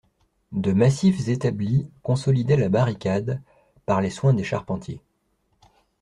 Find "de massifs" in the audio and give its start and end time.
0.53-1.27